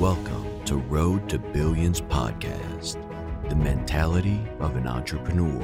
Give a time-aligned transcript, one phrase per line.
[0.00, 2.98] Welcome to Road to Billions podcast,
[3.48, 5.58] the mentality of an entrepreneur.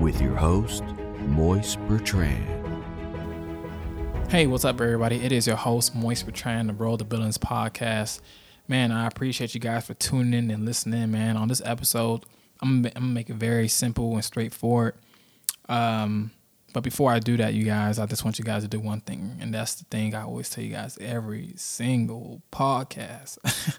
[0.00, 0.82] With your host,
[1.20, 2.82] Moise Bertrand.
[4.28, 5.22] Hey, what's up, everybody?
[5.22, 8.20] It is your host, Moise Bertrand, the Road to Billions podcast.
[8.66, 11.36] Man, I appreciate you guys for tuning in and listening, man.
[11.36, 12.26] On this episode,
[12.60, 14.96] I'm, I'm gonna make it very simple and straightforward.
[15.68, 16.32] Um,
[16.72, 19.00] but before I do that, you guys, I just want you guys to do one
[19.00, 23.38] thing, and that's the thing I always tell you guys every single podcast.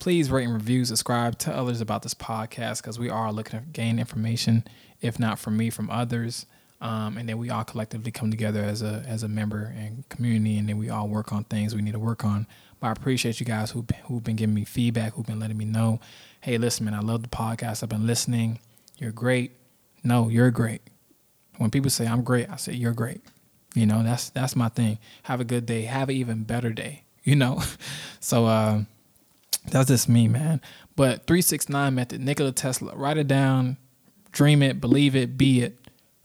[0.00, 3.66] Please rate and review, subscribe, tell others about this podcast because we are looking to
[3.66, 4.64] gain information,
[5.00, 6.46] if not from me, from others.
[6.80, 10.58] Um, and then we all collectively come together as a as a member and community,
[10.58, 12.46] and then we all work on things we need to work on.
[12.80, 15.64] But I appreciate you guys who who've been giving me feedback, who've been letting me
[15.64, 16.00] know,
[16.40, 17.82] hey, listen, man, I love the podcast.
[17.82, 18.58] I've been listening.
[18.98, 19.52] You're great.
[20.02, 20.82] No, you're great.
[21.58, 23.20] When people say I'm great, I say you're great.
[23.74, 24.98] You know, that's that's my thing.
[25.24, 25.82] Have a good day.
[25.82, 27.02] Have an even better day.
[27.26, 27.62] You know,
[28.20, 28.82] so uh,
[29.70, 30.60] that's just me, man.
[30.94, 32.94] But three six nine method, Nikola Tesla.
[32.94, 33.78] Write it down,
[34.30, 35.78] dream it, believe it, be it.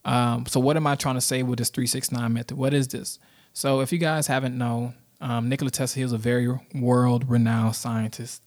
[0.04, 2.58] Um, so what am I trying to say with this three six nine method?
[2.58, 3.18] What is this?
[3.54, 7.78] So if you guys haven't known, um, Nikola Tesla, he was a very world renowned
[7.78, 8.44] scientist,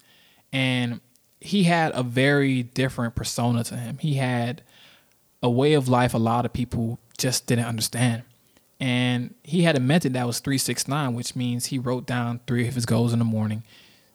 [0.52, 1.00] and
[1.40, 3.96] he had a very different persona to him.
[3.96, 4.62] He had
[5.42, 8.22] a way of life a lot of people just didn't understand.
[8.78, 12.74] And he had a method that was 369, which means he wrote down three of
[12.74, 13.62] his goals in the morning,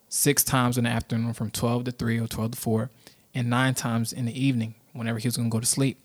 [0.09, 2.89] six times in the afternoon from 12 to 3 or 12 to 4,
[3.33, 5.99] and nine times in the evening whenever he was going to go to sleep.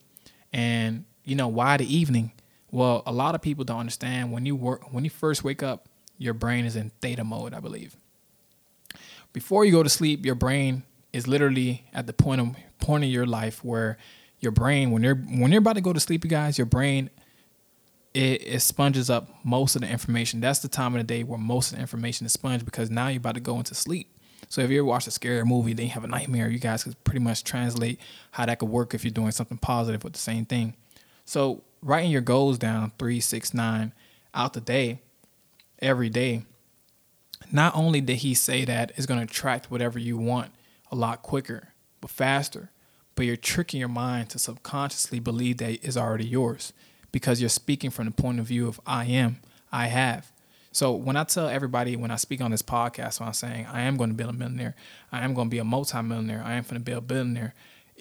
[0.52, 2.32] And, you know, why the evening?
[2.70, 5.88] Well, a lot of people don't understand when you work, when you first wake up,
[6.18, 7.96] your brain is in theta mode, I believe.
[9.32, 13.10] Before you go to sleep, your brain is literally at the point of point of
[13.10, 13.98] your life where
[14.42, 17.10] your brain when you're when you're about to go to sleep, you guys, your brain
[18.14, 20.40] it, it sponges up most of the information.
[20.40, 23.08] That's the time of the day where most of the information is sponged because now
[23.08, 24.08] you're about to go into sleep.
[24.48, 26.84] So if you ever watch a scary movie, then you have a nightmare, you guys
[26.84, 27.98] could pretty much translate
[28.32, 30.74] how that could work if you're doing something positive with the same thing.
[31.24, 33.92] So writing your goals down three, six, nine
[34.34, 35.00] out the day,
[35.80, 36.42] every day.
[37.50, 40.52] Not only did he say that it's going to attract whatever you want
[40.90, 41.68] a lot quicker,
[42.00, 42.70] but faster
[43.14, 46.72] but you're tricking your mind to subconsciously believe that is already yours
[47.10, 49.40] because you're speaking from the point of view of I am,
[49.70, 50.32] I have.
[50.72, 53.82] So when I tell everybody when I speak on this podcast, when I'm saying I
[53.82, 54.74] am going to build a millionaire,
[55.12, 57.54] I am going to be a multimillionaire, I am going to be a billionaire.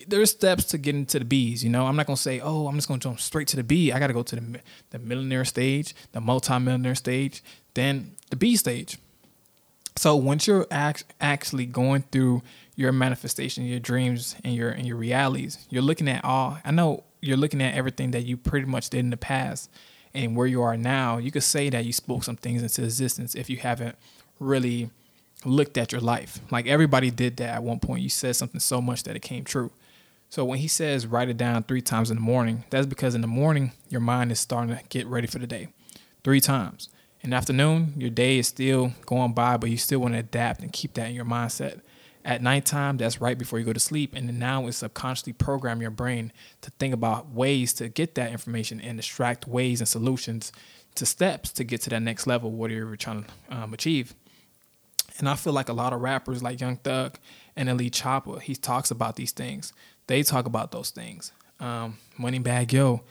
[0.07, 1.63] There's steps to getting to the B's.
[1.63, 3.57] You know, I'm not going to say, oh, I'm just going to jump straight to
[3.57, 3.91] the B.
[3.91, 4.59] I got to go to the
[4.91, 7.43] the millionaire stage, the multimillionaire stage,
[7.73, 8.97] then the B stage.
[9.97, 12.41] So once you're act- actually going through
[12.81, 15.65] your manifestation, your dreams, and your and your realities.
[15.69, 16.57] You're looking at all.
[16.65, 19.69] I know you're looking at everything that you pretty much did in the past,
[20.13, 21.17] and where you are now.
[21.17, 23.95] You could say that you spoke some things into existence if you haven't
[24.39, 24.89] really
[25.45, 26.39] looked at your life.
[26.49, 28.01] Like everybody did that at one point.
[28.01, 29.71] You said something so much that it came true.
[30.29, 33.21] So when he says write it down three times in the morning, that's because in
[33.21, 35.67] the morning your mind is starting to get ready for the day,
[36.23, 36.89] three times.
[37.21, 40.61] In the afternoon, your day is still going by, but you still want to adapt
[40.61, 41.81] and keep that in your mindset
[42.25, 44.15] at nighttime, that's right before you go to sleep.
[44.15, 48.79] And now it's subconsciously program your brain to think about ways to get that information
[48.81, 50.51] and extract ways and solutions
[50.95, 54.13] to steps to get to that next level, what you're trying to um, achieve.
[55.19, 57.17] And I feel like a lot of rappers like Young Thug
[57.55, 59.73] and Elite Chopper, he talks about these things.
[60.07, 61.31] They talk about those things.
[61.59, 63.01] Um, Moneybagg Yo,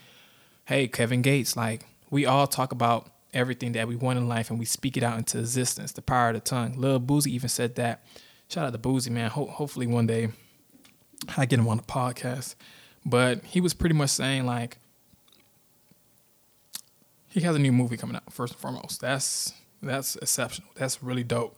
[0.64, 4.58] hey, Kevin Gates, like we all talk about everything that we want in life and
[4.58, 6.74] we speak it out into existence, the power of the tongue.
[6.76, 8.04] Lil Boosie even said that
[8.50, 9.30] shout out to Boosie, man.
[9.30, 10.28] Ho- hopefully one day
[11.36, 12.56] I get him on the podcast.
[13.06, 14.78] But he was pretty much saying like
[17.28, 18.30] he has a new movie coming out.
[18.32, 20.68] First and foremost, that's that's exceptional.
[20.74, 21.56] That's really dope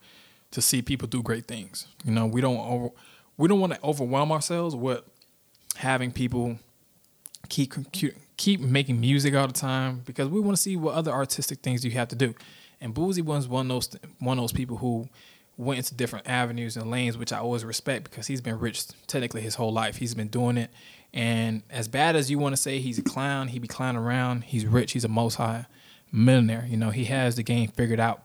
[0.51, 1.87] to see people do great things.
[2.05, 2.89] You know, we don't over,
[3.37, 5.01] we don't want to overwhelm ourselves with
[5.75, 6.59] having people
[7.49, 7.73] keep
[8.37, 11.83] keep making music all the time because we want to see what other artistic things
[11.83, 12.33] you have to do.
[12.79, 15.09] And Boosie was one of those one of those people who
[15.57, 19.41] went into different avenues and lanes, which I always respect because he's been rich technically
[19.41, 19.97] his whole life.
[19.97, 20.71] He's been doing it.
[21.13, 24.45] And as bad as you want to say he's a clown, he be clowning around,
[24.45, 25.67] he's rich, he's a most high
[26.11, 26.65] millionaire.
[26.67, 28.23] You know, he has the game figured out,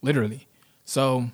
[0.00, 0.46] literally.
[0.86, 1.30] So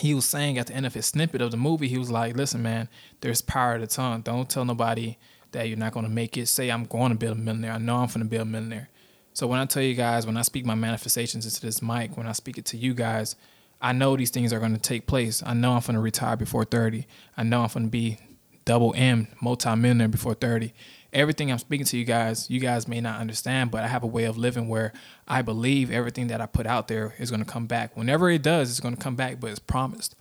[0.00, 2.36] he was saying at the end of his snippet of the movie, he was like,
[2.36, 2.88] listen, man,
[3.20, 4.22] there's power of the tongue.
[4.22, 5.18] Don't tell nobody
[5.52, 6.48] that you're not going to make it.
[6.48, 7.72] Say, I'm going to build a millionaire.
[7.72, 8.88] I know I'm going to build a millionaire.
[9.34, 12.26] So when I tell you guys, when I speak my manifestations into this mic, when
[12.26, 13.36] I speak it to you guys,
[13.82, 15.42] I know these things are going to take place.
[15.44, 17.06] I know I'm going to retire before 30.
[17.36, 18.18] I know I'm going to be
[18.64, 20.72] double M, multi-millionaire before 30.
[21.12, 24.06] everything I'm speaking to you guys, you guys may not understand, but I have a
[24.06, 24.92] way of living where
[25.26, 27.96] I believe everything that I put out there is going to come back.
[27.96, 30.14] Whenever it does, it's going to come back, but it's promised.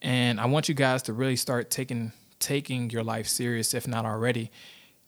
[0.00, 4.04] And I want you guys to really start taking taking your life serious, if not
[4.04, 4.50] already.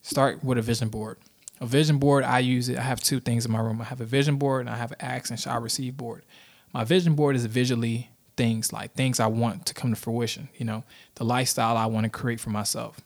[0.02, 1.18] Start with a vision board.
[1.60, 2.78] A vision board, I use it.
[2.78, 3.80] I have two things in my room.
[3.80, 6.22] I have a vision board and I have an ask and shall receive board.
[6.74, 10.66] My vision board is visually things like things I want to come to fruition, you
[10.66, 10.82] know,
[11.14, 13.00] the lifestyle I want to create for myself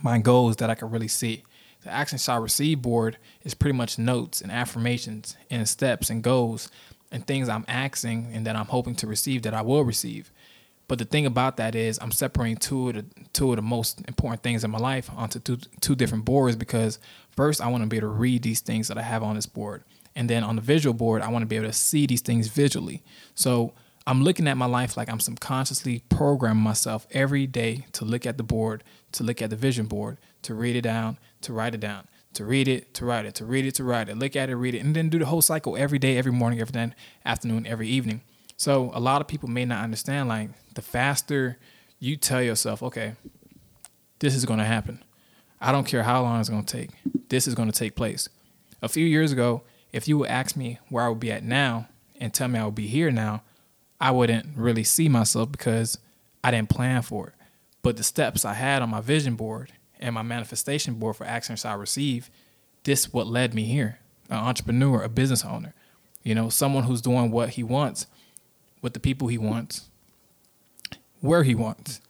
[0.00, 1.44] my goals that I can really see.
[1.82, 6.70] The action shall receive board is pretty much notes and affirmations and steps and goals
[7.10, 10.30] and things I'm asking and that I'm hoping to receive that I will receive.
[10.88, 14.02] But the thing about that is I'm separating two of the two of the most
[14.08, 16.98] important things in my life onto two two different boards because
[17.30, 19.46] first I want to be able to read these things that I have on this
[19.46, 19.84] board.
[20.14, 22.48] And then on the visual board, I want to be able to see these things
[22.48, 23.02] visually.
[23.34, 23.72] So
[24.06, 28.36] I'm looking at my life like I'm subconsciously programming myself every day to look at
[28.36, 28.82] the board,
[29.12, 32.44] to look at the vision board, to read it down, to write it down, to
[32.44, 34.74] read it, to write it, to read it, to write it, look at it, read
[34.74, 36.92] it, and then do the whole cycle every day, every morning, every day,
[37.24, 38.22] afternoon, every evening.
[38.56, 41.58] So a lot of people may not understand like the faster
[41.98, 43.14] you tell yourself, okay,
[44.18, 45.02] this is going to happen.
[45.60, 46.90] I don't care how long it's going to take.
[47.28, 48.28] This is going to take place.
[48.82, 51.88] A few years ago, if you would ask me where I would be at now
[52.18, 53.42] and tell me I would be here now,
[54.00, 55.98] I wouldn't really see myself because
[56.42, 57.34] I didn't plan for it.
[57.82, 61.64] But the steps I had on my vision board and my manifestation board for actions
[61.64, 62.30] I receive,
[62.82, 64.00] this what led me here.
[64.28, 65.74] An entrepreneur, a business owner,
[66.24, 68.06] you know, someone who's doing what he wants
[68.80, 69.88] with the people he wants,
[71.22, 72.02] where he wants.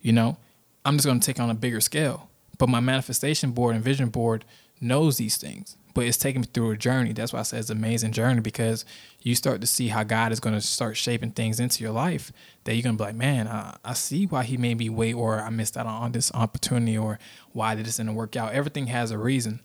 [0.00, 0.38] You know,
[0.84, 2.30] I'm just going to take on a bigger scale.
[2.56, 4.46] But my manifestation board and vision board
[4.80, 7.12] knows these things but it's taking me through a journey.
[7.12, 8.84] That's why I say it's an amazing journey because
[9.20, 12.32] you start to see how God is going to start shaping things into your life
[12.64, 15.14] that you're going to be like, man, I, I see why he made me wait
[15.14, 17.18] or I missed out on this opportunity or
[17.52, 18.52] why did this didn't work out.
[18.52, 19.60] Everything has a reason.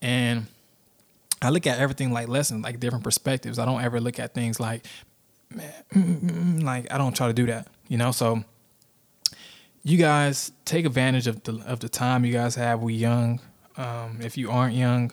[0.00, 0.46] And
[1.42, 3.58] I look at everything like lessons, like different perspectives.
[3.58, 4.86] I don't ever look at things like,
[5.50, 8.10] man, mm, mm, mm, like I don't try to do that, you know?
[8.10, 8.44] So
[9.82, 12.82] you guys take advantage of the, of the time you guys have.
[12.82, 13.40] We young.
[13.76, 15.12] Um, if you aren't young,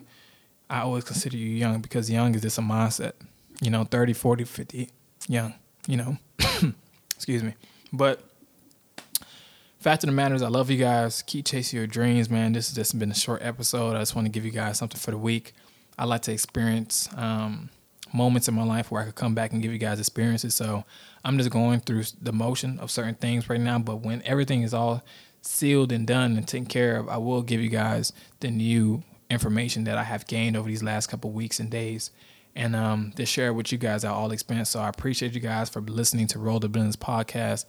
[0.70, 3.14] I always consider you young because young is just a mindset.
[3.62, 4.90] You know, 30, 40, 50,
[5.28, 5.54] young,
[5.88, 6.18] you know.
[7.16, 7.54] Excuse me.
[7.92, 8.28] But
[9.80, 11.22] fact of the matter is, I love you guys.
[11.22, 12.54] Keep chasing your dreams, man.
[12.54, 13.96] This has just been a short episode.
[13.96, 15.54] I just want to give you guys something for the week.
[16.00, 17.70] I like to experience um,
[18.14, 20.56] moments in my life where I could come back and give you guys experiences.
[20.56, 20.86] So
[21.24, 23.80] I'm just going through the motion of certain things right now.
[23.80, 25.04] But when everything is all
[25.42, 29.84] sealed and done and taken care of, I will give you guys the new information
[29.86, 32.12] that I have gained over these last couple weeks and days
[32.56, 34.70] and um, to share with you guys our all experience.
[34.70, 37.66] So I appreciate you guys for listening to Road to Billions podcast.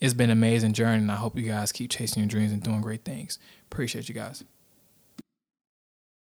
[0.00, 2.62] It's been an amazing journey, and I hope you guys keep chasing your dreams and
[2.62, 3.38] doing great things.
[3.70, 4.44] Appreciate you guys.